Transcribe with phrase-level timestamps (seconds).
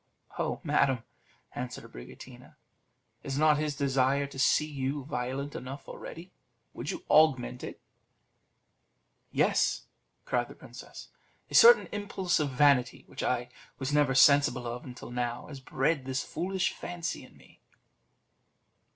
[0.39, 1.03] "Oh, madam,"
[1.53, 2.55] answered Abricotina,
[3.21, 6.33] "is not his desire to see you violent enough already;
[6.73, 7.79] would you augment it?"
[9.31, 9.83] "Yes,"
[10.25, 11.09] cried the princess;
[11.51, 16.05] "a certain impulse of vanity, which I was never sensible of till now, has bred
[16.05, 17.61] this foolish fancy in me."